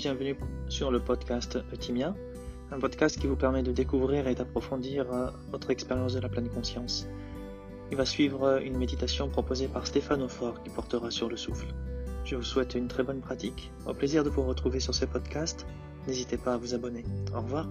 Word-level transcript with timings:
bienvenue 0.00 0.34
sur 0.70 0.90
le 0.90 0.98
podcast 0.98 1.58
Timia, 1.78 2.14
un 2.72 2.78
podcast 2.78 3.20
qui 3.20 3.26
vous 3.26 3.36
permet 3.36 3.62
de 3.62 3.70
découvrir 3.70 4.28
et 4.28 4.34
d'approfondir 4.34 5.04
euh, 5.12 5.28
votre 5.52 5.68
expérience 5.68 6.14
de 6.14 6.20
la 6.20 6.30
pleine 6.30 6.48
conscience. 6.48 7.06
Il 7.90 7.98
va 7.98 8.06
suivre 8.06 8.44
euh, 8.44 8.60
une 8.60 8.78
méditation 8.78 9.28
proposée 9.28 9.68
par 9.68 9.86
Stéphane 9.86 10.22
Aufort 10.22 10.62
qui 10.62 10.70
portera 10.70 11.10
sur 11.10 11.28
le 11.28 11.36
souffle. 11.36 11.66
Je 12.24 12.34
vous 12.34 12.42
souhaite 12.42 12.74
une 12.76 12.88
très 12.88 13.02
bonne 13.02 13.20
pratique, 13.20 13.70
au 13.86 13.92
plaisir 13.92 14.24
de 14.24 14.30
vous 14.30 14.42
retrouver 14.42 14.80
sur 14.80 14.94
ce 14.94 15.04
podcast. 15.04 15.66
N'hésitez 16.06 16.38
pas 16.38 16.54
à 16.54 16.56
vous 16.56 16.72
abonner. 16.72 17.04
Au 17.34 17.42
revoir. 17.42 17.68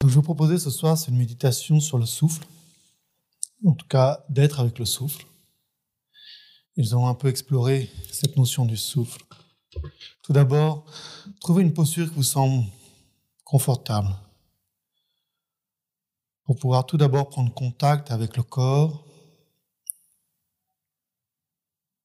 je 0.00 0.06
vais 0.06 0.14
vous 0.14 0.22
proposer 0.22 0.56
ce 0.56 0.70
soir, 0.70 0.96
c'est 0.96 1.10
une 1.10 1.18
méditation 1.18 1.78
sur 1.78 1.98
le 1.98 2.06
souffle, 2.06 2.46
en 3.66 3.72
tout 3.72 3.86
cas 3.86 4.24
d'être 4.30 4.60
avec 4.60 4.78
le 4.78 4.86
souffle. 4.86 5.26
Ils 6.76 6.96
ont 6.96 7.06
un 7.06 7.14
peu 7.14 7.28
exploré 7.28 7.90
cette 8.10 8.36
notion 8.36 8.64
du 8.64 8.76
souffle. 8.76 9.22
Tout 10.22 10.32
d'abord, 10.32 10.84
trouvez 11.40 11.62
une 11.62 11.74
posture 11.74 12.08
qui 12.08 12.14
vous 12.14 12.22
semble 12.22 12.64
confortable. 13.44 14.08
Pour 16.44 16.56
pouvoir 16.56 16.86
tout 16.86 16.96
d'abord 16.96 17.28
prendre 17.28 17.52
contact 17.52 18.10
avec 18.10 18.36
le 18.36 18.42
corps, 18.42 19.04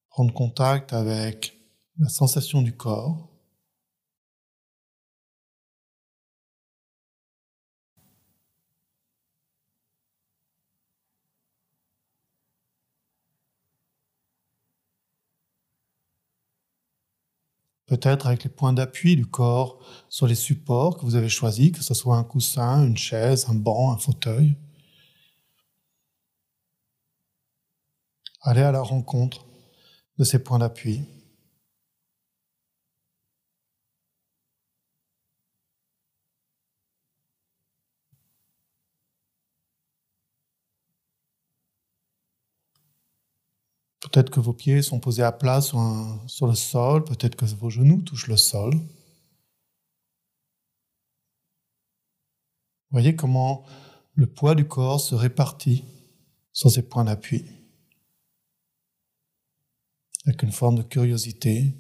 prendre 0.10 0.34
contact 0.34 0.94
avec 0.94 1.60
la 1.98 2.10
sensation 2.10 2.62
du 2.62 2.76
corps. 2.76 3.35
Peut-être 17.98 18.27
avec 18.27 18.43
les 18.43 18.49
points 18.49 18.74
d'appui 18.74 19.15
du 19.15 19.26
corps 19.26 19.79
sur 20.10 20.27
les 20.27 20.35
supports 20.35 20.98
que 20.98 21.05
vous 21.05 21.15
avez 21.15 21.29
choisis, 21.29 21.71
que 21.71 21.84
ce 21.84 21.93
soit 21.93 22.18
un 22.18 22.24
coussin, 22.24 22.85
une 22.85 22.98
chaise, 22.98 23.46
un 23.49 23.55
banc, 23.55 23.91
un 23.91 23.98
fauteuil. 23.98 24.57
Allez 28.41 28.62
à 28.62 28.71
la 28.71 28.82
rencontre 28.82 29.46
de 30.18 30.24
ces 30.24 30.40
points 30.40 30.60
d'appui. 30.60 31.02
Peut-être 44.16 44.30
que 44.30 44.40
vos 44.40 44.54
pieds 44.54 44.82
sont 44.82 45.02
posés 45.02 45.24
à 45.24 45.34
plat 45.34 45.60
sur, 45.60 45.77
le 46.48 46.55
sol, 46.55 47.04
peut-être 47.04 47.35
que 47.35 47.44
vos 47.44 47.70
genoux 47.70 48.02
touchent 48.02 48.30
le 48.30 48.38
sol. 48.38 48.74
Voyez 52.91 53.18
comment 53.18 53.66
le 54.13 54.26
poids 54.26 54.55
du 54.55 54.66
corps 54.66 55.02
se 55.02 55.16
répartit 55.16 55.84
sur 56.54 56.71
ces 56.71 56.84
points 56.88 57.04
d'appui, 57.04 57.43
avec 60.26 60.43
une 60.43 60.54
forme 60.54 60.77
de 60.77 60.84
curiosité, 60.84 61.76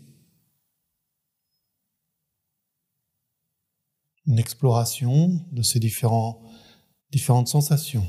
une 4.25 4.39
exploration 4.39 5.39
de 5.53 5.61
ces 5.61 5.79
différentes 5.79 7.47
sensations. 7.47 8.05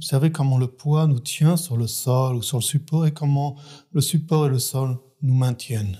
Observez 0.00 0.32
comment 0.32 0.56
le 0.56 0.66
poids 0.66 1.06
nous 1.06 1.20
tient 1.20 1.58
sur 1.58 1.76
le 1.76 1.86
sol 1.86 2.36
ou 2.36 2.42
sur 2.42 2.56
le 2.56 2.62
support 2.62 3.06
et 3.06 3.12
comment 3.12 3.56
le 3.92 4.00
support 4.00 4.46
et 4.46 4.48
le 4.48 4.58
sol 4.58 4.96
nous 5.20 5.34
maintiennent. 5.34 5.98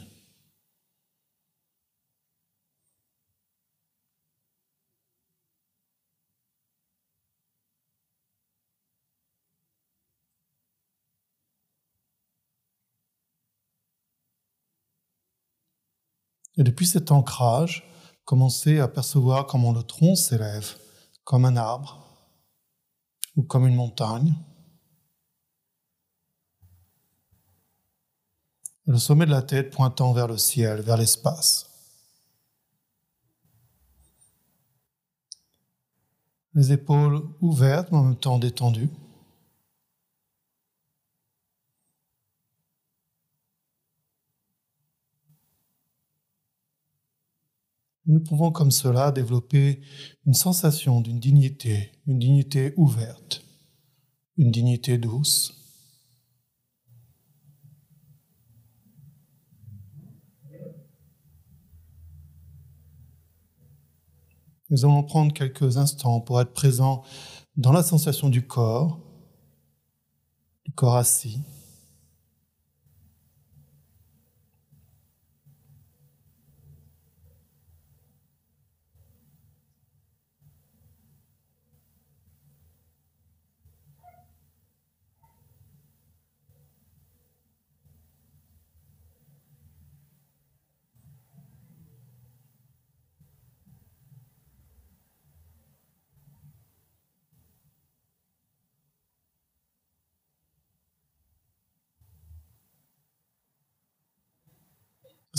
Et 16.57 16.63
depuis 16.63 16.87
cet 16.87 17.13
ancrage, 17.13 17.87
commencez 18.25 18.81
à 18.81 18.89
percevoir 18.89 19.45
comment 19.45 19.73
le 19.75 19.83
tronc 19.83 20.15
s'élève 20.15 20.75
comme 21.25 21.45
un 21.45 21.59
arbre 21.59 22.10
ou 23.37 23.43
comme 23.43 23.67
une 23.67 23.75
montagne. 23.75 24.35
Le 28.87 28.99
sommet 28.99 29.27
de 29.27 29.31
la 29.31 29.43
tête 29.43 29.71
pointant 29.71 30.13
vers 30.13 30.27
le 30.27 30.37
ciel, 30.37 30.81
vers 30.81 30.97
l'espace. 30.97 31.71
Les 36.55 36.73
épaules 36.73 37.23
ouvertes 37.41 37.93
mais 37.93 37.99
en 37.99 38.05
même 38.05 38.17
temps 38.17 38.39
détendues. 38.39 38.91
Nous 48.11 48.21
pouvons 48.21 48.51
comme 48.51 48.73
cela 48.73 49.13
développer 49.13 49.81
une 50.27 50.35
sensation 50.35 51.01
d'une 51.01 51.21
dignité, 51.21 51.93
une 52.09 52.19
dignité 52.19 52.75
ouverte, 52.77 53.45
une 54.37 54.51
dignité 54.51 54.99
douce. 54.99 55.57
Nous 64.71 64.85
allons 64.85 65.05
prendre 65.05 65.33
quelques 65.33 65.77
instants 65.77 66.21
pour 66.21 66.41
être 66.41 66.53
présents 66.53 67.03
dans 67.57 67.73
la 67.73 67.83
sensation 67.85 68.29
du 68.29 68.45
corps, 68.45 69.01
du 70.65 70.73
corps 70.73 70.97
assis. 70.97 71.41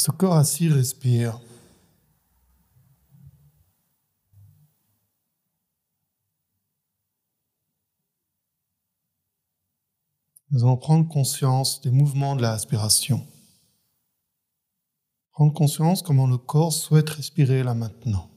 Ce 0.03 0.09
corps 0.09 0.33
assis 0.35 0.67
respire. 0.67 1.39
Nous 10.49 10.63
allons 10.63 10.77
prendre 10.77 11.07
conscience 11.07 11.81
des 11.81 11.91
mouvements 11.91 12.35
de 12.35 12.41
la 12.41 12.53
respiration. 12.53 13.27
Prendre 15.33 15.53
conscience 15.53 16.01
comment 16.01 16.25
le 16.25 16.39
corps 16.39 16.73
souhaite 16.73 17.11
respirer 17.11 17.61
là 17.61 17.75
maintenant. 17.75 18.27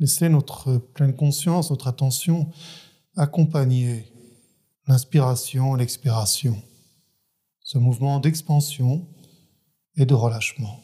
Laissez 0.00 0.30
notre 0.30 0.78
pleine 0.78 1.14
conscience, 1.14 1.70
notre 1.70 1.86
attention 1.86 2.50
accompagner 3.16 4.10
l'inspiration 4.86 5.76
et 5.76 5.80
l'expiration, 5.80 6.60
ce 7.60 7.76
mouvement 7.76 8.18
d'expansion 8.18 9.06
et 9.96 10.06
de 10.06 10.14
relâchement. 10.14 10.80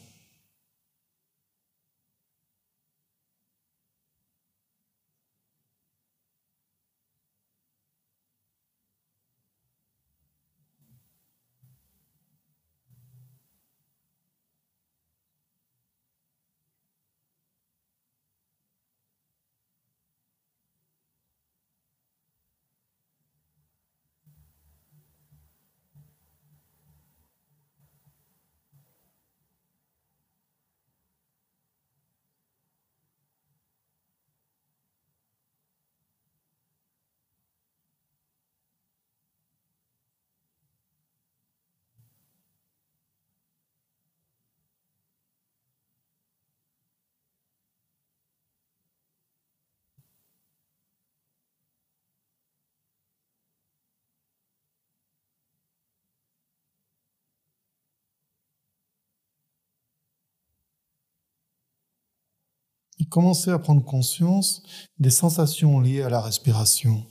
Commencer 63.09 63.51
à 63.51 63.59
prendre 63.59 63.83
conscience 63.83 64.63
des 64.99 65.09
sensations 65.09 65.79
liées 65.79 66.01
à 66.01 66.09
la 66.09 66.21
respiration. 66.21 67.05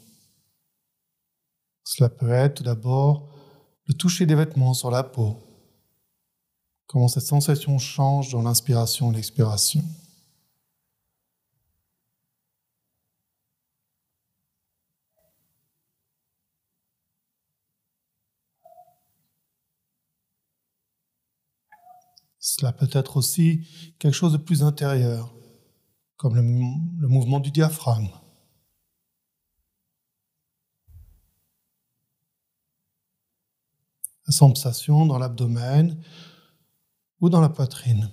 Cela 1.85 2.09
peut 2.09 2.31
être 2.31 2.57
tout 2.57 2.65
d'abord 2.65 3.29
le 3.87 3.95
toucher 3.95 4.27
des 4.27 4.35
vêtements 4.35 4.75
sur 4.75 4.91
la 4.91 5.05
peau, 5.05 5.39
comment 6.87 7.09
cette 7.09 7.27
sensation 7.27 7.79
change 7.79 8.33
dans 8.33 8.43
l'inspiration 8.43 9.13
et 9.13 9.17
l'expiration. 9.17 9.85
Cela 22.39 22.73
peut 22.73 22.89
être 22.93 23.17
aussi 23.17 23.67
quelque 23.99 24.15
chose 24.15 24.33
de 24.33 24.39
plus 24.39 24.63
intérieur, 24.63 25.35
comme 26.17 26.35
le, 26.35 27.09
mouvement 27.09 27.41
du 27.41 27.51
diaphragme. 27.51 28.09
La 34.27 34.33
sensation 34.33 35.07
dans 35.07 35.19
l'abdomen 35.19 36.03
ou 37.21 37.31
dans 37.31 37.41
la 37.41 37.49
poitrine. 37.49 38.11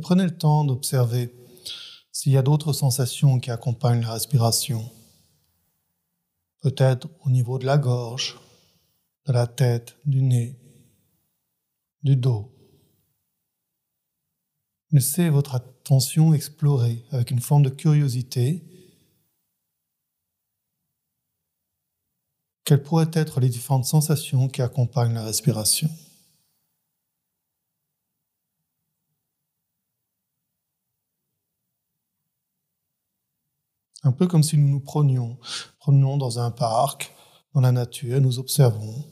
Prenez 0.00 0.24
le 0.24 0.36
temps 0.36 0.64
d'observer 0.64 1.34
s'il 2.10 2.32
y 2.32 2.36
a 2.36 2.42
d'autres 2.42 2.72
sensations 2.72 3.40
qui 3.40 3.50
accompagnent 3.50 4.02
la 4.02 4.12
respiration. 4.12 4.90
Peut-être 6.60 7.08
au 7.24 7.30
niveau 7.30 7.58
de 7.58 7.66
la 7.66 7.78
gorge, 7.78 8.38
de 9.26 9.32
la 9.32 9.46
tête, 9.46 9.96
du 10.04 10.22
nez, 10.22 10.58
du 12.02 12.16
dos. 12.16 12.52
Laissez 14.90 15.30
votre 15.30 15.54
attention 15.54 16.34
explorer 16.34 17.04
avec 17.10 17.30
une 17.30 17.40
forme 17.40 17.62
de 17.62 17.70
curiosité 17.70 18.62
quelles 22.64 22.82
pourraient 22.82 23.10
être 23.12 23.40
les 23.40 23.48
différentes 23.48 23.84
sensations 23.84 24.48
qui 24.48 24.62
accompagnent 24.62 25.14
la 25.14 25.24
respiration? 25.24 25.90
Un 34.04 34.12
peu 34.12 34.26
comme 34.26 34.42
si 34.42 34.58
nous 34.58 34.68
nous 34.68 34.80
prenions, 34.80 35.38
prenions 35.78 36.16
dans 36.16 36.38
un 36.38 36.50
parc, 36.50 37.14
dans 37.54 37.60
la 37.60 37.72
nature, 37.72 38.20
nous 38.20 38.38
observons. 38.38 39.04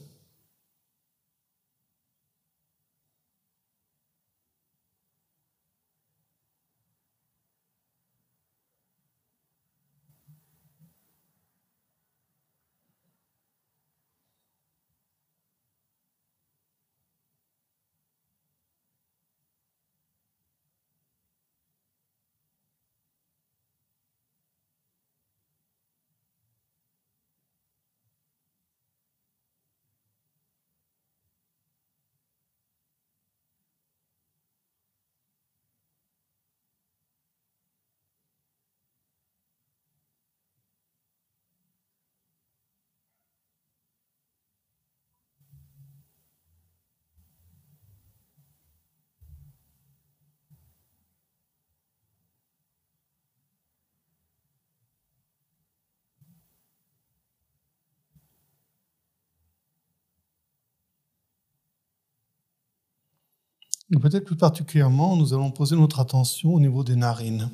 Peut-être 63.99 64.25
plus 64.25 64.37
particulièrement, 64.37 65.17
nous 65.17 65.33
allons 65.33 65.51
poser 65.51 65.75
notre 65.75 65.99
attention 65.99 66.53
au 66.53 66.59
niveau 66.59 66.83
des 66.83 66.95
narines. 66.95 67.51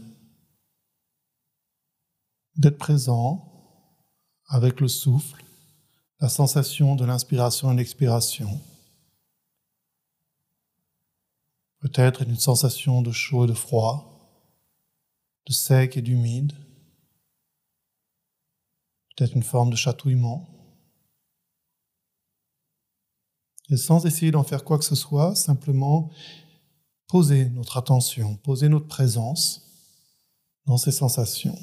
D'être 2.56 2.78
présent 2.78 3.48
avec 4.48 4.80
le 4.80 4.88
souffle, 4.88 5.44
la 6.20 6.30
sensation 6.30 6.96
de 6.96 7.06
l'inspiration 7.06 7.72
et 7.72 7.76
l'expiration. 7.76 8.62
Peut-être 11.80 12.24
une 12.24 12.38
sensation 12.38 13.02
de 13.02 13.12
chaud 13.12 13.46
et 13.46 13.48
de 13.48 13.54
froid, 13.54 14.18
de 15.48 15.54
sec 15.54 15.98
et 15.98 16.02
d'humide. 16.02 16.54
Peut-être 19.16 19.36
une 19.36 19.44
forme 19.44 19.70
de 19.70 19.76
chatouillement. 19.76 20.57
Et 23.70 23.78
sans 23.78 24.06
essayer 24.06 24.32
d'en 24.32 24.44
faire 24.44 24.64
quoi 24.64 24.78
que 24.78 24.86
ce 24.86 24.96
soit, 24.96 25.36
simplement 25.36 26.10
poser 27.08 27.50
notre 27.50 27.78
attention, 27.78 28.36
poser 28.38 28.70
notre 28.70 28.88
présence 28.88 29.64
dans 30.66 30.78
ces 30.78 30.92
sensations. 30.92 31.58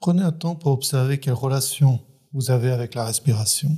Prenez 0.00 0.22
un 0.22 0.32
temps 0.32 0.56
pour 0.56 0.72
observer 0.72 1.18
quelle 1.18 1.34
relation 1.34 2.04
vous 2.32 2.50
avez 2.50 2.70
avec 2.70 2.94
la 2.94 3.04
respiration. 3.04 3.70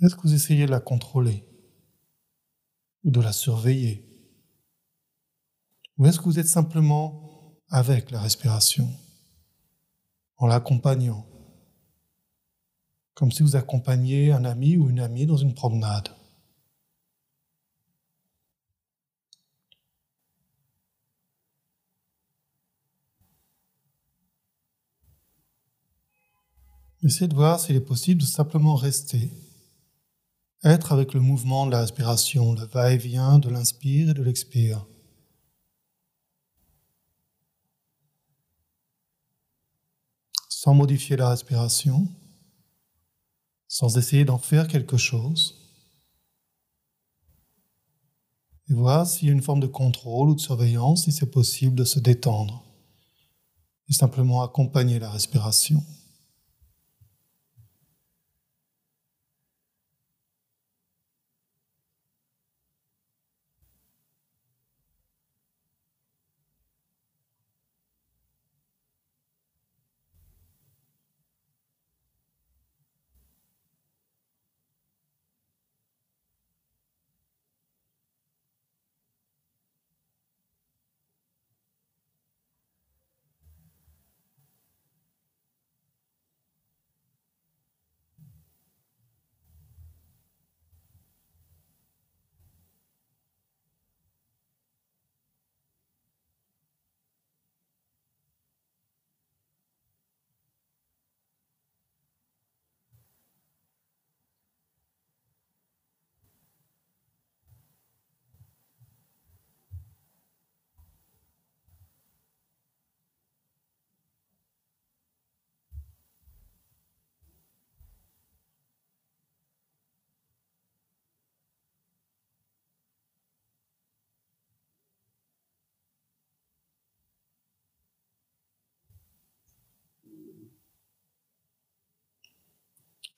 Est-ce 0.00 0.14
que 0.14 0.22
vous 0.22 0.34
essayez 0.34 0.66
de 0.66 0.70
la 0.70 0.80
contrôler 0.80 1.44
ou 3.04 3.10
de 3.10 3.20
la 3.20 3.32
surveiller? 3.32 4.04
Ou 5.96 6.06
est-ce 6.06 6.18
que 6.18 6.24
vous 6.24 6.38
êtes 6.38 6.48
simplement 6.48 7.58
avec 7.70 8.10
la 8.10 8.20
respiration, 8.20 8.88
en 10.36 10.46
l'accompagnant, 10.46 11.26
comme 13.14 13.32
si 13.32 13.42
vous 13.42 13.56
accompagniez 13.56 14.32
un 14.32 14.44
ami 14.44 14.76
ou 14.76 14.88
une 14.88 15.00
amie 15.00 15.26
dans 15.26 15.36
une 15.36 15.54
promenade 15.54 16.08
Essayez 27.04 27.28
de 27.28 27.34
voir 27.34 27.60
s'il 27.60 27.76
est 27.76 27.80
possible 27.80 28.20
de 28.20 28.26
simplement 28.26 28.74
rester, 28.74 29.30
être 30.64 30.92
avec 30.92 31.14
le 31.14 31.20
mouvement 31.20 31.64
de 31.64 31.70
la 31.70 31.80
respiration, 31.80 32.54
le 32.54 32.64
va-et-vient 32.66 33.38
de 33.38 33.48
l'inspire 33.48 34.10
et 34.10 34.14
de 34.14 34.22
l'expire. 34.22 34.84
Sans 40.48 40.74
modifier 40.74 41.16
la 41.16 41.30
respiration, 41.30 42.08
sans 43.68 43.96
essayer 43.96 44.24
d'en 44.24 44.38
faire 44.38 44.66
quelque 44.66 44.96
chose, 44.96 45.54
et 48.68 48.74
voir 48.74 49.06
s'il 49.06 49.28
y 49.28 49.30
a 49.30 49.34
une 49.34 49.40
forme 49.40 49.60
de 49.60 49.68
contrôle 49.68 50.30
ou 50.30 50.34
de 50.34 50.40
surveillance, 50.40 51.04
si 51.04 51.12
c'est 51.12 51.30
possible 51.30 51.76
de 51.76 51.84
se 51.84 52.00
détendre 52.00 52.64
et 53.88 53.92
simplement 53.92 54.42
accompagner 54.42 54.98
la 54.98 55.10
respiration. 55.10 55.82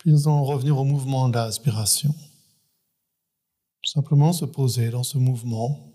Puis 0.01 0.13
nous 0.13 0.29
allons 0.29 0.45
revenir 0.45 0.79
au 0.79 0.85
mouvement 0.85 1.29
de 1.29 1.35
l'aspiration. 1.35 2.15
Simplement 3.85 4.33
se 4.33 4.47
poser 4.47 4.89
dans 4.89 5.03
ce 5.03 5.19
mouvement 5.19 5.93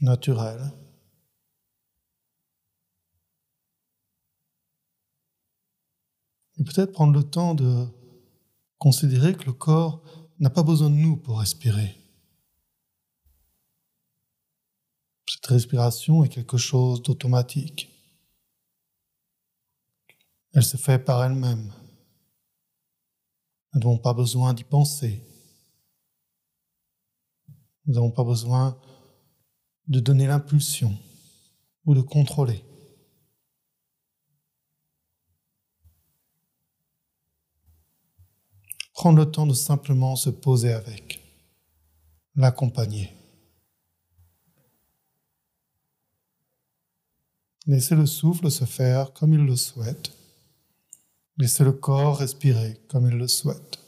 naturel. 0.00 0.72
Et 6.58 6.64
peut-être 6.64 6.92
prendre 6.92 7.12
le 7.12 7.24
temps 7.24 7.54
de 7.54 7.86
considérer 8.78 9.34
que 9.34 9.44
le 9.44 9.52
corps 9.52 10.02
n'a 10.38 10.48
pas 10.48 10.62
besoin 10.62 10.88
de 10.88 10.94
nous 10.94 11.18
pour 11.18 11.40
respirer. 11.40 11.94
Cette 15.28 15.46
respiration 15.46 16.24
est 16.24 16.30
quelque 16.30 16.56
chose 16.56 17.02
d'automatique. 17.02 17.90
Elle 20.54 20.64
se 20.64 20.78
fait 20.78 20.98
par 20.98 21.22
elle-même. 21.22 21.70
Nous 23.76 23.80
n'avons 23.80 23.98
pas 23.98 24.14
besoin 24.14 24.54
d'y 24.54 24.64
penser. 24.64 25.22
Nous 27.84 27.92
n'avons 27.92 28.10
pas 28.10 28.24
besoin 28.24 28.80
de 29.86 30.00
donner 30.00 30.26
l'impulsion 30.26 30.98
ou 31.84 31.94
de 31.94 32.00
contrôler. 32.00 32.64
Prendre 38.94 39.18
le 39.18 39.30
temps 39.30 39.46
de 39.46 39.52
simplement 39.52 40.16
se 40.16 40.30
poser 40.30 40.72
avec, 40.72 41.20
l'accompagner. 42.34 43.12
Laissez 47.66 47.94
le 47.94 48.06
souffle 48.06 48.50
se 48.50 48.64
faire 48.64 49.12
comme 49.12 49.34
il 49.34 49.44
le 49.44 49.54
souhaite. 49.54 50.15
Laissez 51.38 51.64
le 51.64 51.72
corps 51.72 52.16
respirer 52.16 52.80
comme 52.88 53.08
il 53.08 53.18
le 53.18 53.28
souhaite. 53.28 53.78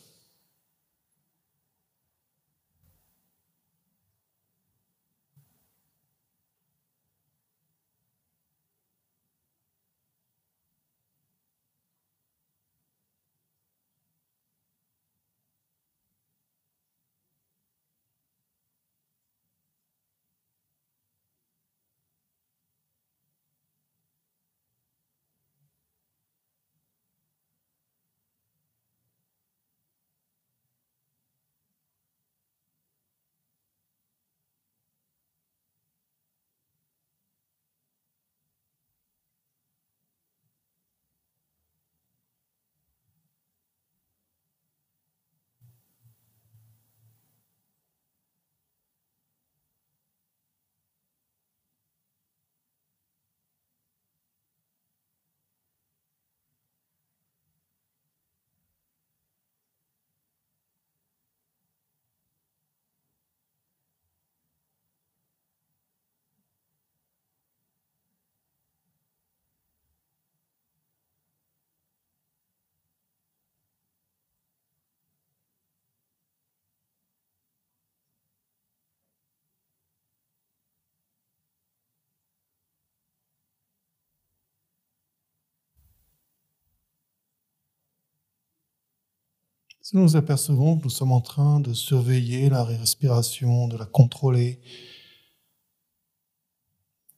Si 89.81 89.97
nous 89.97 90.03
nous 90.03 90.17
apercevons 90.17 90.79
que 90.79 90.85
nous 90.85 90.91
sommes 90.91 91.13
en 91.13 91.21
train 91.21 91.61
de 91.61 91.73
surveiller 91.73 92.49
la 92.51 92.65
respiration, 92.65 93.69
de 93.69 93.77
la 93.77 93.87
contrôler, 93.87 94.61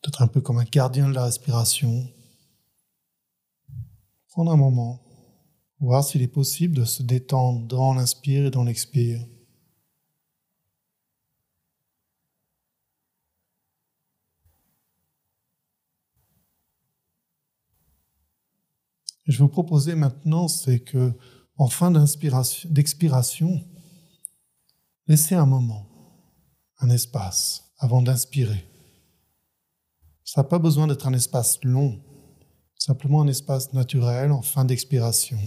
d'être 0.04 0.22
un 0.22 0.28
peu 0.28 0.40
comme 0.40 0.58
un 0.58 0.64
gardien 0.64 1.08
de 1.08 1.14
la 1.14 1.24
respiration, 1.24 2.08
prendre 4.28 4.52
un 4.52 4.56
moment, 4.56 5.02
voir 5.80 6.04
s'il 6.04 6.22
est 6.22 6.28
possible 6.28 6.76
de 6.76 6.84
se 6.84 7.02
détendre 7.02 7.66
dans 7.66 7.94
l'inspire 7.94 8.46
et 8.46 8.50
dans 8.50 8.64
l'expire. 8.64 9.26
je 19.30 19.38
vous 19.38 19.48
proposer 19.48 19.94
maintenant, 19.94 20.48
c'est 20.48 20.80
que 20.80 21.12
en 21.60 21.68
fin 21.68 21.90
d'expiration, 21.90 23.62
laissez 25.06 25.34
un 25.34 25.44
moment, 25.44 25.86
un 26.78 26.88
espace 26.88 27.74
avant 27.76 28.00
d'inspirer. 28.00 28.66
Ça 30.24 30.40
n'a 30.40 30.48
pas 30.48 30.58
besoin 30.58 30.86
d'être 30.86 31.06
un 31.06 31.12
espace 31.12 31.62
long, 31.62 32.02
simplement 32.78 33.20
un 33.20 33.26
espace 33.26 33.74
naturel 33.74 34.32
en 34.32 34.40
fin 34.40 34.64
d'expiration, 34.64 35.38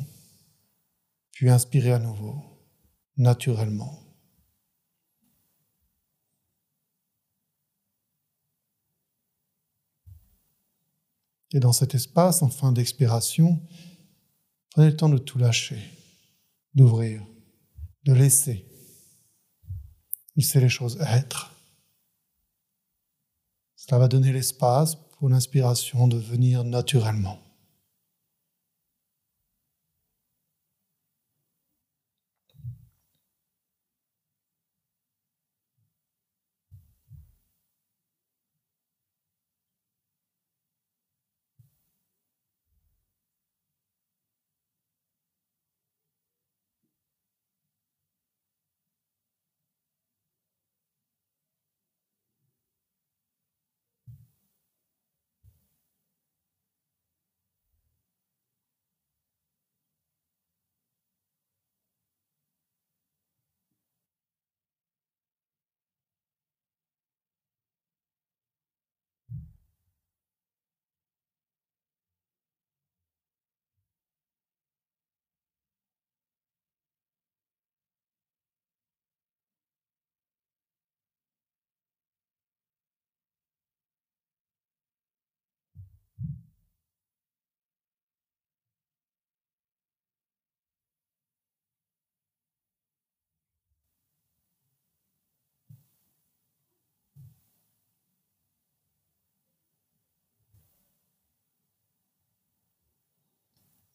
puis 1.31 1.49
inspirer 1.49 1.93
à 1.93 1.99
nouveau, 1.99 2.35
naturellement. 3.17 3.99
Et 11.53 11.59
dans 11.59 11.73
cet 11.73 11.95
espace, 11.95 12.43
en 12.43 12.49
fin 12.49 12.71
d'expiration, 12.71 13.59
prenez 14.69 14.91
le 14.91 14.95
temps 14.95 15.09
de 15.09 15.17
tout 15.17 15.39
lâcher, 15.39 16.02
d'ouvrir, 16.75 17.25
de 18.05 18.13
laisser. 18.13 18.65
Laisser 20.35 20.59
les 20.59 20.69
choses 20.69 20.99
être. 21.01 21.53
Cela 23.75 23.99
va 23.99 24.07
donner 24.07 24.31
l'espace 24.31 24.95
pour 24.95 25.29
l'inspiration 25.29 26.07
de 26.07 26.17
venir 26.17 26.63
naturellement. 26.63 27.42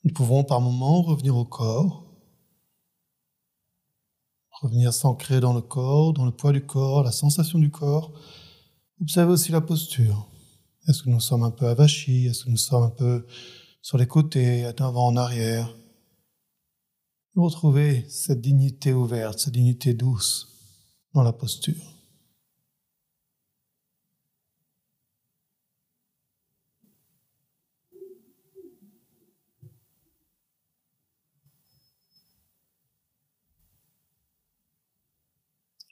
Nous 0.08 0.14
pouvons 0.14 0.42
par 0.42 0.62
moments 0.62 1.02
revenir 1.02 1.36
au 1.36 1.44
corps, 1.44 2.06
revenir 4.62 4.94
s'ancrer 4.94 5.38
dans 5.38 5.52
le 5.52 5.60
corps, 5.60 6.14
dans 6.14 6.24
le 6.24 6.32
poids 6.32 6.52
du 6.52 6.64
corps, 6.64 7.02
la 7.02 7.12
sensation 7.12 7.58
du 7.58 7.70
corps. 7.70 8.18
Observez 9.02 9.32
aussi 9.32 9.52
la 9.52 9.60
posture. 9.60 10.26
Est-ce 10.86 11.02
que 11.02 11.10
nous 11.10 11.20
sommes 11.20 11.42
un 11.42 11.50
peu 11.50 11.66
avachis? 11.66 12.24
Est-ce 12.24 12.46
que 12.46 12.50
nous 12.50 12.56
sommes 12.56 12.84
un 12.84 12.90
peu 12.90 13.26
sur 13.82 13.98
les 13.98 14.06
côtés, 14.06 14.64
à 14.64 14.72
d'avant, 14.72 15.08
en 15.08 15.16
arrière? 15.18 15.76
Retrouvez 17.36 18.06
cette 18.08 18.40
dignité 18.40 18.94
ouverte, 18.94 19.38
cette 19.40 19.52
dignité 19.52 19.92
douce 19.92 20.48
dans 21.12 21.22
la 21.22 21.34
posture. 21.34 21.97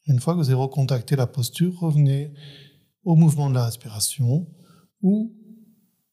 Une 0.06 0.20
fois 0.20 0.34
que 0.34 0.38
vous 0.38 0.50
avez 0.50 0.60
recontacté 0.60 1.16
la 1.16 1.26
posture, 1.26 1.78
revenez 1.80 2.32
au 3.02 3.16
mouvement 3.16 3.50
de 3.50 3.54
la 3.54 3.64
respiration 3.64 4.46
ou 5.02 5.34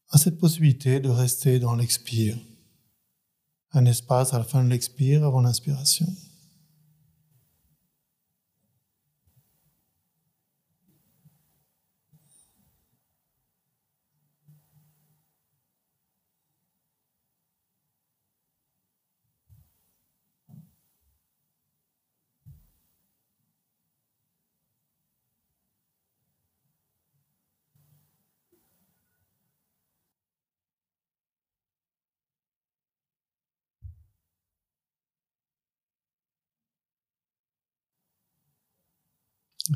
à 0.10 0.18
cette 0.18 0.38
possibilité 0.38 1.00
de 1.00 1.10
rester 1.10 1.60
dans 1.60 1.76
l'expire. 1.76 2.38
Un 3.72 3.86
espace 3.86 4.34
à 4.34 4.38
la 4.38 4.44
fin 4.44 4.64
de 4.64 4.70
l'expire 4.70 5.24
avant 5.24 5.42
l'inspiration. 5.42 6.08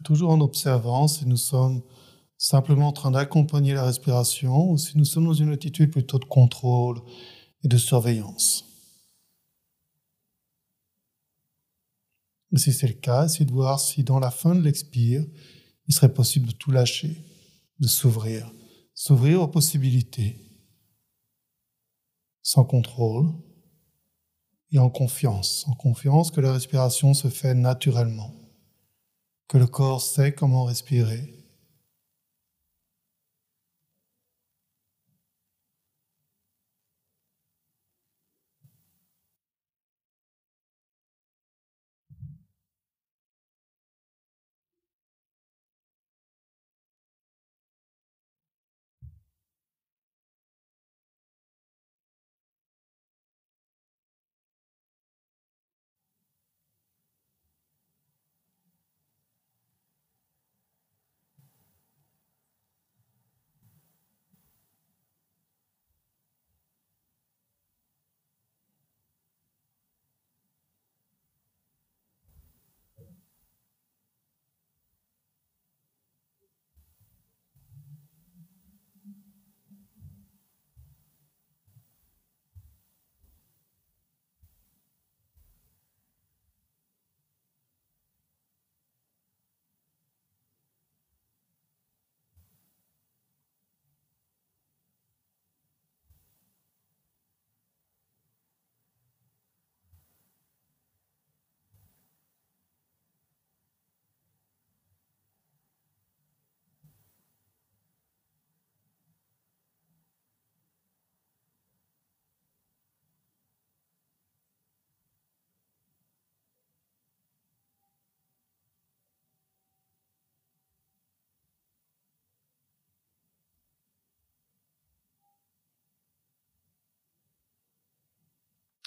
Toujours 0.08 0.32
en 0.32 0.40
observant 0.40 1.10
si 1.10 1.26
nous 1.26 1.36
sommes 1.36 1.82
simplement 2.38 2.88
en 2.88 2.92
train 2.94 3.12
d'accompagner 3.12 3.74
la 3.74 3.84
respiration 3.84 4.72
ou 4.72 4.78
si 4.78 4.98
nous 4.98 5.04
sommes 5.04 5.26
dans 5.26 5.34
une 5.34 5.52
attitude 5.52 5.92
plutôt 5.92 6.18
de 6.18 6.24
contrôle 6.24 7.02
et 7.62 7.68
de 7.68 7.78
surveillance. 7.78 8.64
Et 12.54 12.58
si 12.58 12.72
c'est 12.72 12.88
le 12.88 12.94
cas, 12.94 13.26
essayez 13.26 13.44
de 13.44 13.52
voir 13.52 13.82
si 13.82 14.06
dans 14.06 14.20
la 14.20 14.32
fin 14.32 14.56
de 14.56 14.62
l'expire, 14.62 15.26
il 15.88 15.94
serait 15.94 16.14
possible 16.14 16.48
de 16.48 16.54
tout 16.54 16.72
lâcher, 16.72 17.22
de 17.82 17.88
s'ouvrir, 17.88 18.50
s'ouvrir 18.94 19.42
aux 19.42 19.50
possibilités, 19.50 20.38
sans 22.42 22.64
contrôle 22.64 23.30
et 24.72 24.80
en 24.80 24.90
confiance, 24.90 25.66
en 25.68 25.74
confiance 25.74 26.32
que 26.32 26.40
la 26.40 26.54
respiration 26.54 27.14
se 27.14 27.28
fait 27.28 27.54
naturellement 27.54 28.47
que 29.48 29.58
le 29.58 29.68
corps 29.68 30.02
sait 30.02 30.34
comment 30.34 30.66
respirer. 30.66 31.37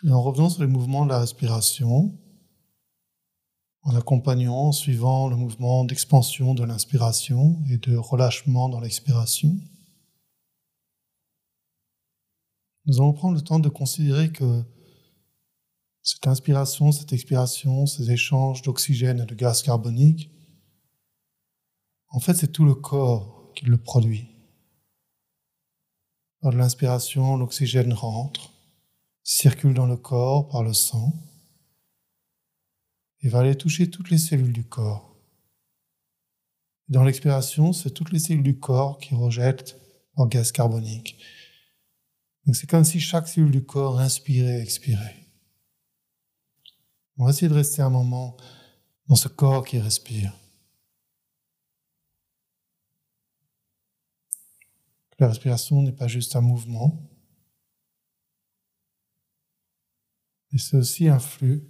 Et 0.04 0.10
en 0.10 0.22
revenant 0.22 0.48
sur 0.48 0.62
les 0.62 0.68
mouvements 0.68 1.04
de 1.04 1.10
la 1.10 1.20
respiration, 1.20 2.18
en 3.82 3.96
accompagnant, 3.96 4.68
en 4.68 4.72
suivant 4.72 5.28
le 5.28 5.36
mouvement 5.36 5.84
d'expansion 5.84 6.54
de 6.54 6.64
l'inspiration 6.64 7.62
et 7.70 7.78
de 7.78 7.96
relâchement 7.96 8.68
dans 8.68 8.80
l'expiration, 8.80 9.56
nous 12.86 12.96
allons 12.96 13.12
prendre 13.12 13.36
le 13.36 13.42
temps 13.42 13.58
de 13.58 13.68
considérer 13.68 14.32
que 14.32 14.64
cette 16.02 16.26
inspiration, 16.26 16.92
cette 16.92 17.12
expiration, 17.12 17.86
ces 17.86 18.10
échanges 18.10 18.62
d'oxygène 18.62 19.20
et 19.20 19.26
de 19.26 19.34
gaz 19.34 19.62
carbonique, 19.62 20.30
en 22.08 22.20
fait, 22.20 22.34
c'est 22.34 22.50
tout 22.50 22.64
le 22.64 22.74
corps 22.74 23.52
qui 23.54 23.66
le 23.66 23.78
produit. 23.78 24.28
Par 26.40 26.52
l'inspiration, 26.52 27.36
l'oxygène 27.36 27.92
rentre, 27.92 28.52
circule 29.22 29.74
dans 29.74 29.86
le 29.86 29.96
corps 29.96 30.48
par 30.48 30.62
le 30.62 30.72
sang 30.72 31.12
et 33.22 33.28
va 33.28 33.40
aller 33.40 33.56
toucher 33.56 33.90
toutes 33.90 34.10
les 34.10 34.18
cellules 34.18 34.52
du 34.52 34.64
corps. 34.64 35.16
Dans 36.88 37.04
l'expiration, 37.04 37.72
c'est 37.72 37.90
toutes 37.90 38.12
les 38.12 38.18
cellules 38.18 38.42
du 38.42 38.58
corps 38.58 38.98
qui 38.98 39.14
rejettent 39.14 39.76
leur 40.16 40.28
gaz 40.28 40.52
carbonique. 40.52 41.22
Donc 42.46 42.56
c'est 42.56 42.68
comme 42.68 42.84
si 42.84 42.98
chaque 42.98 43.28
cellule 43.28 43.50
du 43.50 43.64
corps 43.64 44.00
inspirait 44.00 44.58
et 44.58 44.62
expirait. 44.62 45.16
On 47.16 47.24
va 47.24 47.30
essayer 47.30 47.48
de 47.48 47.54
rester 47.54 47.82
un 47.82 47.90
moment 47.90 48.36
dans 49.06 49.14
ce 49.14 49.28
corps 49.28 49.64
qui 49.64 49.78
respire. 49.78 50.32
La 55.18 55.28
respiration 55.28 55.82
n'est 55.82 55.92
pas 55.92 56.08
juste 56.08 56.34
un 56.34 56.40
mouvement, 56.40 57.09
aussi 60.74 61.08
un 61.08 61.18
flux. 61.18 61.64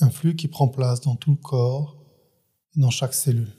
Un 0.00 0.10
flux 0.10 0.34
qui 0.36 0.48
prend 0.48 0.68
place 0.68 1.00
dans 1.00 1.16
tout 1.16 1.32
le 1.32 1.36
corps 1.36 2.02
et 2.76 2.80
dans 2.80 2.90
chaque 2.90 3.14
cellule. 3.14 3.52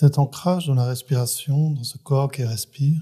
Cet 0.00 0.16
ancrage 0.20 0.68
dans 0.68 0.76
la 0.76 0.86
respiration, 0.86 1.72
dans 1.72 1.82
ce 1.82 1.98
corps 1.98 2.30
qui 2.30 2.44
respire, 2.44 3.00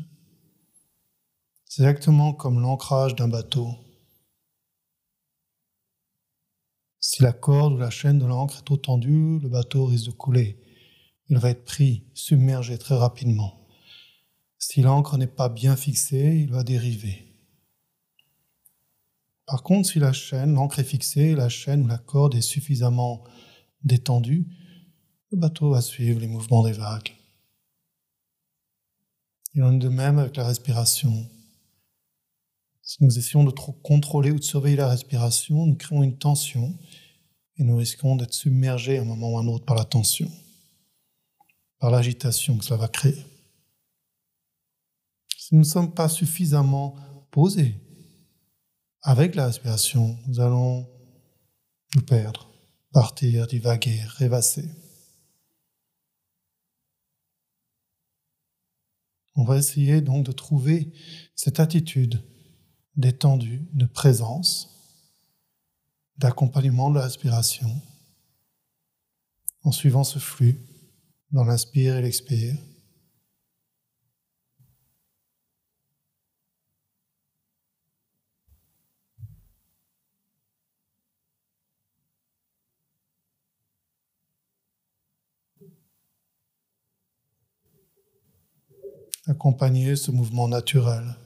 c'est 1.67 1.83
exactement 1.83 2.33
comme 2.33 2.59
l'ancrage 2.59 3.15
d'un 3.15 3.29
bateau. 3.29 3.69
Si 6.99 7.23
la 7.23 7.35
corde 7.35 7.75
ou 7.75 7.77
la 7.77 7.91
chaîne 7.91 8.19
de 8.19 8.25
l'ancre 8.25 8.61
est 8.61 8.65
trop 8.65 8.79
tendue, 8.79 9.39
le 9.41 9.51
bateau 9.51 9.85
risque 9.85 10.07
de 10.07 10.13
couler. 10.13 10.59
Il 11.29 11.37
va 11.37 11.51
être 11.51 11.67
pris, 11.67 12.07
submergé 12.15 12.79
très 12.79 12.97
rapidement. 12.97 13.69
Si 14.57 14.81
l'ancre 14.81 15.19
n'est 15.19 15.27
pas 15.27 15.51
bien 15.51 15.77
fixée, 15.77 16.39
il 16.45 16.51
va 16.51 16.65
dériver. 16.65 17.27
Par 19.45 19.63
contre, 19.63 19.91
si 19.91 19.99
la 19.99 20.15
chaîne, 20.15 20.55
l'ancre 20.55 20.79
est 20.79 20.85
fixée, 20.85 21.35
la 21.35 21.51
chaîne 21.51 21.83
ou 21.83 21.89
la 21.89 21.99
corde 21.99 22.35
est 22.35 22.41
suffisamment 22.41 23.23
détendue, 23.85 24.47
le 25.33 25.39
bateau 25.39 25.71
va 25.71 25.81
suivre 25.81 26.21
les 26.21 26.27
mouvements 26.27 26.65
des 26.65 26.73
vagues. 26.73 27.13
Il 29.55 29.63
en 29.63 29.75
est 29.75 29.79
de 29.79 29.89
même 29.89 30.19
avec 30.19 30.37
la 30.37 30.47
respiration. 30.47 31.29
Si 32.83 33.03
nous 33.03 33.19
essayons 33.19 33.45
de 33.45 33.51
trop 33.51 33.73
contrôler 33.73 34.31
ou 34.31 34.39
de 34.39 34.45
surveiller 34.45 34.77
la 34.77 34.89
respiration, 34.89 35.67
nous 35.67 35.77
créons 35.77 36.03
une 36.03 36.19
tension 36.19 36.79
et 37.57 37.65
nous 37.65 37.77
risquons 37.77 38.17
d'être 38.17 38.35
submergés 38.35 38.99
à 38.99 39.03
un 39.03 39.05
moment 39.05 39.33
ou 39.33 39.39
à 39.39 39.41
un 39.41 39.49
autre 39.49 39.65
par 39.65 39.77
la 39.77 39.85
tension, 39.85 40.31
par 41.79 41.91
l'agitation 41.91 42.59
que 42.59 42.65
cela 42.65 42.77
va 42.77 42.89
créer. 42.89 43.17
Si 45.37 45.55
nous 45.55 45.61
ne 45.61 45.65
sommes 45.65 45.95
pas 45.95 46.09
suffisamment 46.09 46.97
posés 47.31 47.75
avec 49.03 49.35
la 49.35 49.47
respiration, 49.47 50.19
nous 50.27 50.41
allons 50.41 50.87
nous 51.95 52.03
perdre, 52.03 52.51
partir, 52.93 53.47
divaguer, 53.47 54.01
rêvasser. 54.19 54.69
On 59.37 59.45
va 59.45 59.59
essayer 59.59 60.01
donc 60.01 60.25
de 60.25 60.33
trouver 60.33 60.93
cette 61.35 61.61
attitude 61.61 62.23
détendue, 62.97 63.69
de 63.75 63.85
présence, 63.85 64.73
d'accompagnement 66.17 66.91
de 66.91 66.97
la 66.97 67.05
respiration, 67.05 67.71
en 69.63 69.73
suivant 69.73 70.05
ce 70.05 70.19
flux 70.19 70.59
dans 71.33 71.45
l'inspire 71.45 71.97
et 71.97 72.03
l'expire. 72.03 72.57
Accompagner 89.27 89.97
ce 89.97 90.11
mouvement 90.11 90.49
naturel. 90.49 91.17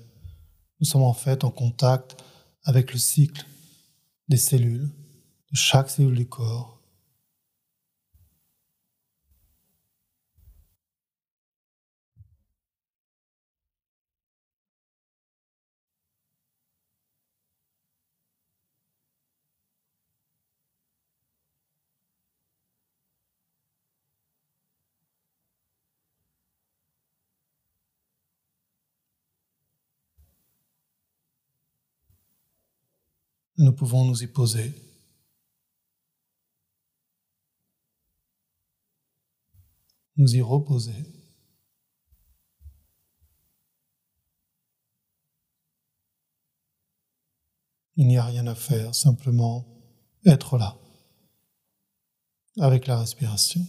nous 0.80 0.86
sommes 0.86 1.02
en 1.02 1.14
fait 1.14 1.44
en 1.44 1.50
contact 1.50 2.22
avec 2.64 2.92
le 2.92 2.98
cycle 2.98 3.46
des 4.28 4.36
cellules, 4.36 4.90
de 5.50 5.56
chaque 5.56 5.88
cellule 5.88 6.16
du 6.16 6.28
corps. 6.28 6.75
Nous 33.58 33.72
pouvons 33.72 34.04
nous 34.04 34.22
y 34.22 34.26
poser. 34.26 34.74
Nous 40.16 40.36
y 40.36 40.40
reposer. 40.40 41.04
Il 47.96 48.06
n'y 48.06 48.18
a 48.18 48.24
rien 48.24 48.46
à 48.46 48.54
faire, 48.54 48.94
simplement 48.94 49.66
être 50.26 50.58
là, 50.58 50.76
avec 52.58 52.86
la 52.86 53.00
respiration. 53.00 53.66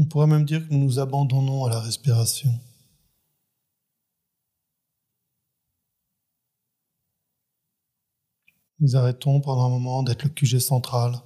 On 0.00 0.04
pourrait 0.04 0.28
même 0.28 0.44
dire 0.44 0.66
que 0.66 0.72
nous 0.72 0.84
nous 0.84 0.98
abandonnons 1.00 1.64
à 1.64 1.70
la 1.70 1.80
respiration. 1.80 2.52
Nous 8.78 8.94
arrêtons 8.94 9.40
pendant 9.40 9.66
un 9.66 9.70
moment 9.70 10.04
d'être 10.04 10.22
le 10.22 10.30
QG 10.30 10.60
central. 10.60 11.20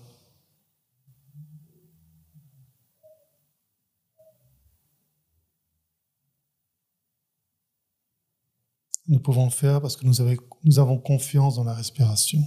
Nous 9.07 9.21
pouvons 9.21 9.45
le 9.45 9.51
faire 9.51 9.83
parce 9.83 9.97
que 9.97 10.07
nous, 10.07 10.79
avons 10.79 10.97
confiance 10.97 11.57
dans 11.57 11.65
la 11.65 11.75
respiration. 11.75 12.41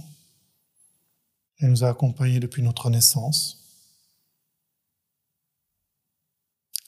Elle 1.60 1.70
nous 1.70 1.84
a 1.84 1.88
accompagnés 1.88 2.40
depuis 2.40 2.62
notre 2.62 2.90
naissance. 2.90 3.65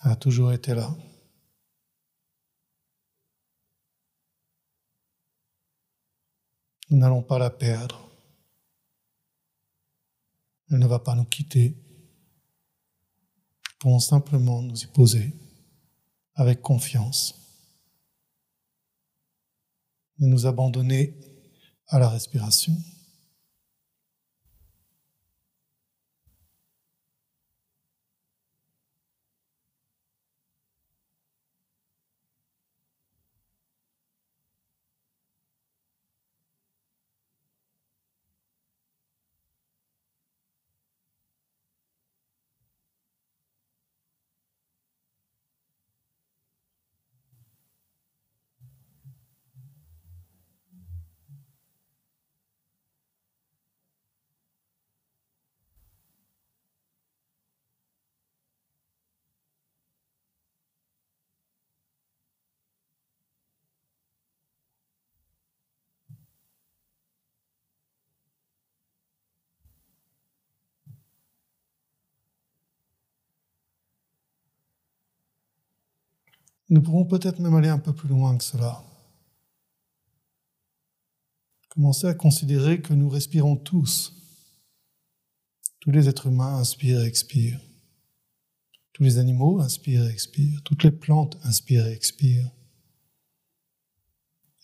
A 0.01 0.17
toujours 0.17 0.53
été 0.53 0.75
là. 0.75 0.95
Nous 6.91 6.99
n'allons 6.99 7.23
pas 7.23 7.39
la 7.39 7.51
perdre. 7.51 8.09
Elle 10.71 10.79
ne 10.79 10.87
va 10.87 10.99
pas 10.99 11.15
nous 11.15 11.25
quitter. 11.25 11.77
Nous 13.71 13.79
pouvons 13.79 14.01
simplement 14.01 14.63
nous 14.63 14.83
y 14.83 14.87
poser 14.87 15.33
avec 16.35 16.63
confiance 16.63 17.35
et 20.21 20.27
nous 20.27 20.47
abandonner 20.47 21.15
à 21.89 21.99
la 21.99 22.09
respiration. 22.09 22.77
Nous 76.71 76.83
pouvons 76.83 77.07
peut-être 77.07 77.39
même 77.39 77.55
aller 77.55 77.69
un 77.69 77.79
peu 77.79 77.95
plus 77.95 78.09
loin 78.09 78.37
que 78.37 78.45
cela. 78.45 78.85
Commencer 81.71 82.07
à 82.07 82.15
considérer 82.15 82.83
que 82.83 82.93
nous 82.93 83.09
respirons 83.09 83.57
tous. 83.57 84.15
Tous 85.81 85.91
les 85.91 86.09
êtres 86.09 86.27
humains 86.27 86.59
inspirent 86.59 87.01
et 87.01 87.07
expirent. 87.07 87.61
Tous 88.93 89.03
les 89.03 89.19
animaux 89.19 89.61
inspirent 89.61 90.05
et 90.05 90.13
expirent. 90.13 90.63
Toutes 90.65 90.83
les 90.83 90.91
plantes 90.91 91.39
inspirent 91.45 91.87
et 91.87 91.93
expirent. 91.93 92.51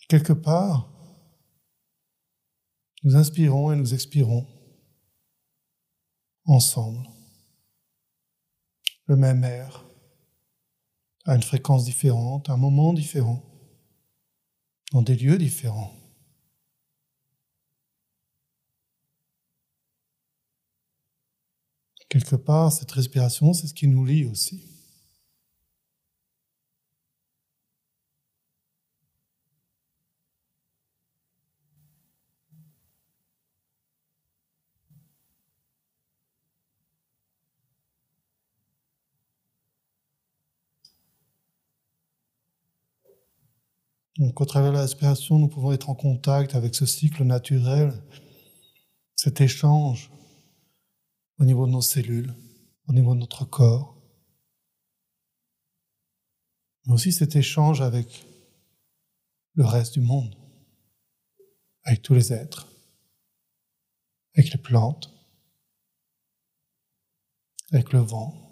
quelque 0.07 0.33
part, 0.33 0.91
nous 3.03 3.15
inspirons 3.15 3.71
et 3.71 3.75
nous 3.75 3.93
expirons 3.93 4.45
ensemble 6.45 7.07
le 9.07 9.15
même 9.15 9.43
air 9.43 9.85
à 11.25 11.35
une 11.35 11.43
fréquence 11.43 11.85
différente, 11.85 12.49
à 12.49 12.53
un 12.53 12.57
moment 12.57 12.93
différent, 12.93 13.43
dans 14.91 15.01
des 15.01 15.15
lieux 15.15 15.37
différents. 15.37 15.91
Quelque 22.09 22.35
part, 22.35 22.71
cette 22.71 22.91
respiration, 22.91 23.53
c'est 23.53 23.67
ce 23.67 23.73
qui 23.73 23.87
nous 23.87 24.05
lie 24.05 24.25
aussi. 24.25 24.74
Donc, 44.17 44.39
au 44.39 44.45
travers 44.45 44.71
de 44.71 44.77
la 44.77 44.83
respiration, 44.83 45.39
nous 45.39 45.49
pouvons 45.49 45.73
être 45.73 45.89
en 45.89 45.95
contact 45.95 46.55
avec 46.55 46.73
ce 46.73 46.85
cycle 46.85 47.23
naturel, 47.23 47.93
cet 49.15 49.41
échange 49.41 50.09
au 51.37 51.43
niveau 51.43 51.65
de 51.65 51.71
nos 51.71 51.81
cellules, 51.81 52.33
au 52.87 52.93
niveau 52.93 53.13
de 53.13 53.19
notre 53.19 53.43
corps, 53.43 54.01
mais 56.85 56.93
aussi 56.93 57.11
cet 57.11 57.35
échange 57.35 57.81
avec 57.81 58.25
le 59.55 59.65
reste 59.65 59.93
du 59.95 60.01
monde, 60.01 60.35
avec 61.83 62.01
tous 62.01 62.13
les 62.13 62.31
êtres, 62.31 62.67
avec 64.35 64.51
les 64.51 64.59
plantes, 64.59 65.11
avec 67.71 67.91
le 67.91 67.99
vent. 67.99 68.44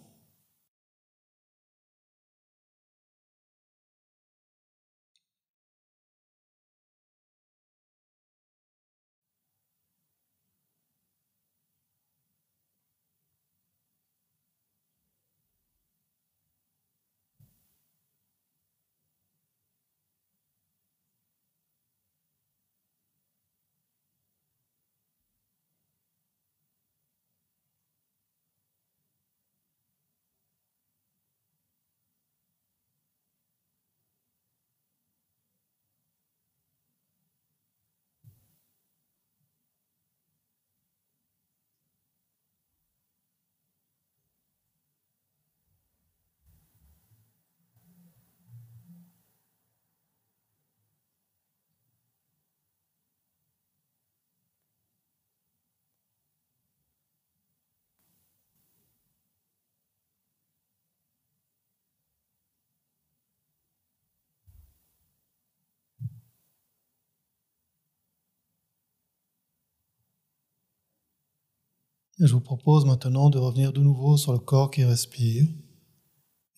Je 72.19 72.31
vous 72.31 72.41
propose 72.41 72.85
maintenant 72.85 73.29
de 73.31 73.39
revenir 73.39 73.73
de 73.73 73.81
nouveau 73.81 74.17
sur 74.17 74.33
le 74.33 74.39
corps 74.39 74.69
qui 74.69 74.83
respire 74.83 75.45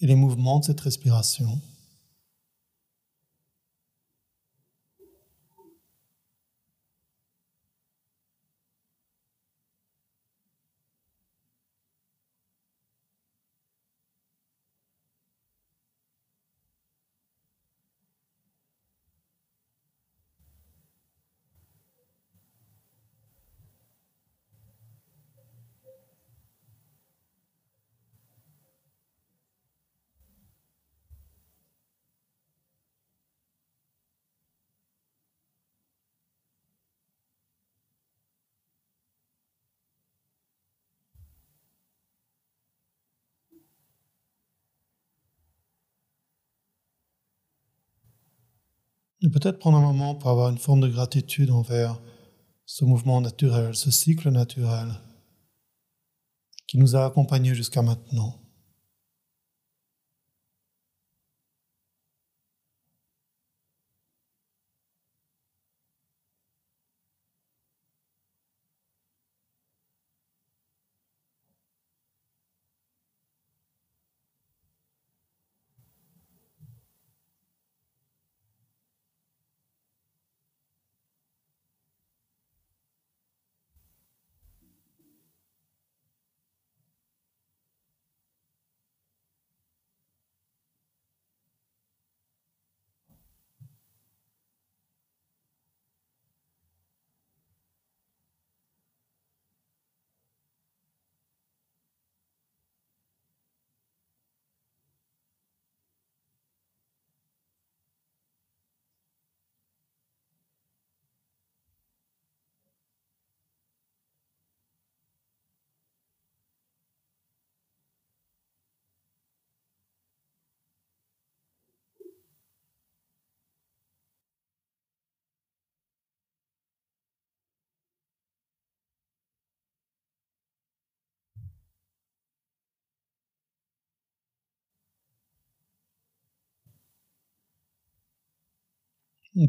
et 0.01 0.07
les 0.07 0.15
mouvements 0.15 0.59
de 0.59 0.65
cette 0.65 0.81
respiration. 0.81 1.61
Et 49.25 49.29
peut-être 49.29 49.57
prendre 49.57 49.77
un 49.79 49.81
moment 49.81 50.13
pour 50.13 50.29
avoir 50.29 50.49
une 50.49 50.59
forme 50.59 50.81
de 50.81 50.87
gratitude 50.87 51.49
envers 51.49 51.99
ce 52.67 52.85
mouvement 52.85 53.21
naturel, 53.21 53.73
ce 53.73 53.89
cycle 53.89 54.29
naturel 54.29 54.87
qui 56.67 56.77
nous 56.77 56.95
a 56.95 57.05
accompagnés 57.05 57.55
jusqu'à 57.55 57.81
maintenant. 57.81 58.39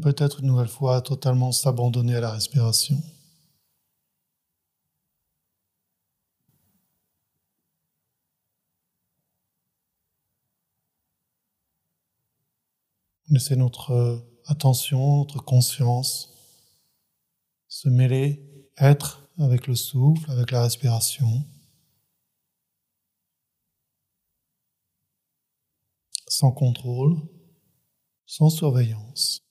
Peut-être 0.01 0.41
une 0.41 0.47
nouvelle 0.47 0.67
fois 0.67 1.01
totalement 1.01 1.51
s'abandonner 1.51 2.15
à 2.15 2.21
la 2.21 2.31
respiration. 2.31 3.01
Laisser 13.29 13.55
notre 13.55 14.23
attention, 14.45 15.17
notre 15.17 15.43
conscience 15.43 16.33
se 17.67 17.89
mêler, 17.89 18.41
être 18.77 19.29
avec 19.39 19.67
le 19.67 19.75
souffle, 19.75 20.31
avec 20.31 20.51
la 20.51 20.63
respiration, 20.63 21.43
sans 26.27 26.51
contrôle, 26.51 27.17
sans 28.25 28.49
surveillance. 28.49 29.46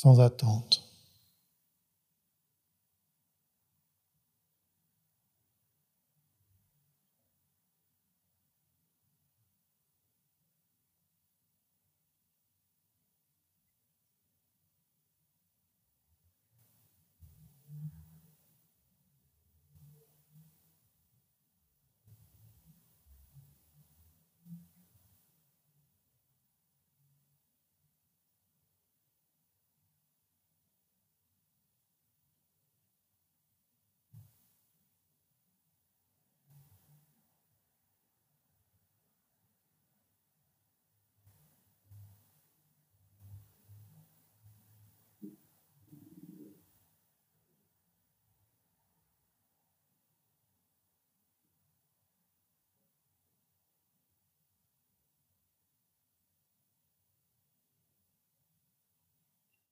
Sans 0.00 0.20
attente. 0.20 0.87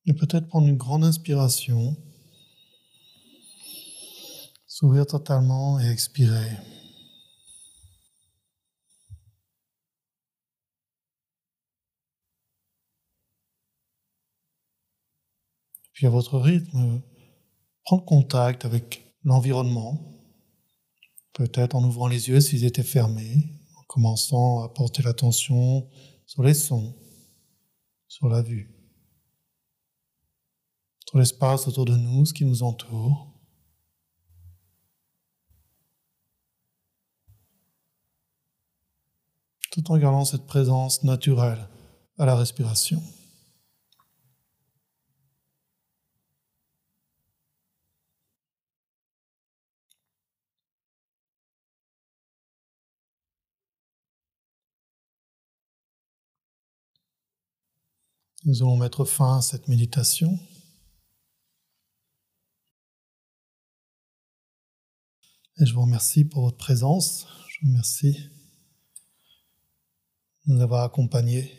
Et 0.07 0.13
peut-être 0.13 0.47
prendre 0.47 0.69
une 0.69 0.77
grande 0.77 1.05
inspiration, 1.05 1.97
s'ouvrir 4.67 5.05
totalement 5.05 5.81
et 5.81 5.91
expirer. 5.91 6.51
Puis 15.93 16.07
à 16.07 16.11
votre 16.11 16.39
rythme, 16.39 17.01
prendre 17.85 18.05
contact 18.05 18.65
avec 18.65 19.13
l'environnement, 19.25 19.99
peut-être 21.33 21.75
en 21.75 21.83
ouvrant 21.83 22.07
les 22.07 22.29
yeux 22.29 22.41
s'ils 22.41 22.65
étaient 22.65 22.85
fermés, 22.85 23.49
en 23.77 23.83
commençant 23.89 24.63
à 24.63 24.69
porter 24.69 25.03
l'attention 25.03 25.89
sur 26.27 26.45
les 26.45 26.55
sons, 26.55 26.95
sur 28.07 28.29
la 28.29 28.43
vue 28.43 28.76
l'espace 31.19 31.69
autour 31.69 31.85
de 31.85 31.97
nous, 31.97 32.25
ce 32.25 32.33
qui 32.33 32.45
nous 32.45 32.63
entoure. 32.63 33.29
Tout 39.71 39.91
en 39.91 39.99
gardant 39.99 40.25
cette 40.25 40.47
présence 40.47 41.03
naturelle 41.05 41.69
à 42.19 42.27
la 42.27 42.35
respiration. 42.35 43.03
Nous 58.47 58.63
allons 58.63 58.77
mettre 58.77 59.05
fin 59.05 59.39
à 59.39 59.43
cette 59.43 59.67
méditation. 59.67 60.39
Et 65.59 65.65
je 65.65 65.73
vous 65.73 65.81
remercie 65.81 66.27
pour 66.27 66.43
votre 66.43 66.59
présence. 66.59 67.27
Je 67.49 67.61
vous 67.63 67.69
remercie 67.69 68.29
de 70.45 70.53
nous 70.53 70.61
avoir 70.61 70.85
accompagnés 70.85 71.51